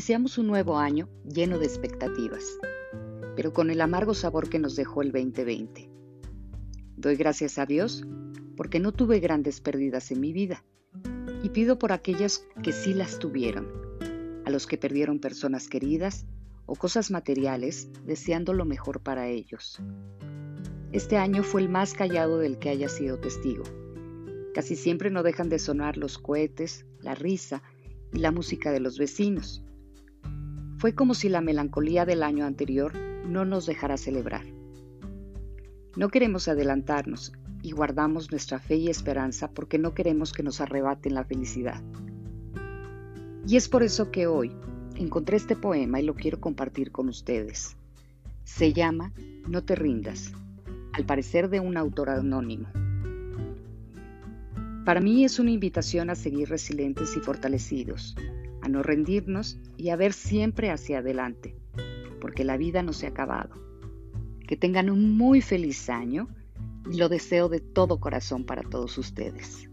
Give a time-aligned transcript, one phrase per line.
[0.00, 2.58] Iniciamos un nuevo año lleno de expectativas,
[3.36, 5.90] pero con el amargo sabor que nos dejó el 2020.
[6.96, 8.06] Doy gracias a Dios
[8.56, 10.64] porque no tuve grandes pérdidas en mi vida
[11.42, 13.68] y pido por aquellas que sí las tuvieron,
[14.46, 16.24] a los que perdieron personas queridas
[16.64, 19.82] o cosas materiales deseando lo mejor para ellos.
[20.92, 23.64] Este año fue el más callado del que haya sido testigo.
[24.54, 27.62] Casi siempre no dejan de sonar los cohetes, la risa
[28.14, 29.62] y la música de los vecinos.
[30.80, 34.46] Fue como si la melancolía del año anterior no nos dejara celebrar.
[35.94, 41.12] No queremos adelantarnos y guardamos nuestra fe y esperanza porque no queremos que nos arrebaten
[41.12, 41.82] la felicidad.
[43.46, 44.56] Y es por eso que hoy
[44.96, 47.76] encontré este poema y lo quiero compartir con ustedes.
[48.44, 49.12] Se llama
[49.46, 50.32] No te rindas,
[50.94, 52.68] al parecer de un autor anónimo.
[54.86, 58.16] Para mí es una invitación a seguir resilientes y fortalecidos,
[58.62, 61.56] a no rendirnos y a ver siempre hacia adelante,
[62.20, 63.54] porque la vida no se ha acabado.
[64.46, 66.28] Que tengan un muy feliz año
[66.90, 69.68] y lo deseo de todo corazón para todos ustedes.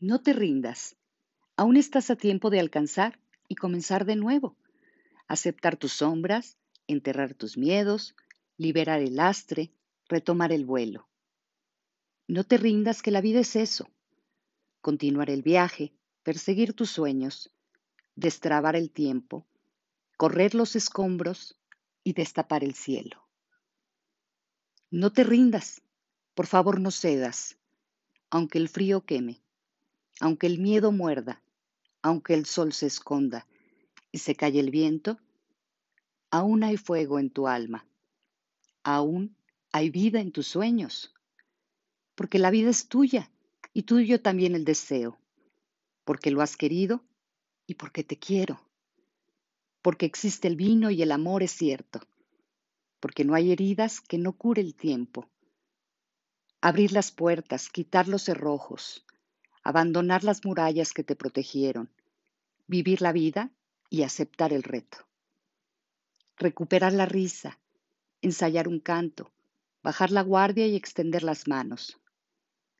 [0.00, 0.96] No te rindas.
[1.56, 4.56] Aún estás a tiempo de alcanzar y comenzar de nuevo.
[5.26, 8.14] Aceptar tus sombras, enterrar tus miedos,
[8.56, 9.72] liberar el lastre,
[10.08, 11.08] retomar el vuelo.
[12.30, 13.88] No te rindas que la vida es eso.
[14.82, 17.50] Continuar el viaje, perseguir tus sueños,
[18.16, 19.46] destrabar el tiempo,
[20.18, 21.58] correr los escombros
[22.04, 23.26] y destapar el cielo.
[24.90, 25.80] No te rindas,
[26.34, 27.56] por favor no cedas,
[28.28, 29.40] aunque el frío queme,
[30.20, 31.42] aunque el miedo muerda,
[32.02, 33.46] aunque el sol se esconda
[34.12, 35.18] y se calle el viento,
[36.30, 37.86] aún hay fuego en tu alma,
[38.82, 39.34] aún
[39.72, 41.14] hay vida en tus sueños
[42.18, 43.30] porque la vida es tuya
[43.72, 45.20] y tuyo también el deseo,
[46.04, 47.04] porque lo has querido
[47.64, 48.60] y porque te quiero,
[49.82, 52.00] porque existe el vino y el amor es cierto,
[52.98, 55.28] porque no hay heridas que no cure el tiempo.
[56.60, 59.06] Abrir las puertas, quitar los cerrojos,
[59.62, 61.88] abandonar las murallas que te protegieron,
[62.66, 63.52] vivir la vida
[63.90, 65.06] y aceptar el reto.
[66.36, 67.60] Recuperar la risa,
[68.22, 69.30] ensayar un canto,
[69.84, 71.96] bajar la guardia y extender las manos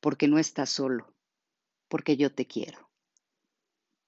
[0.00, 1.14] porque no estás solo,
[1.88, 2.89] porque yo te quiero.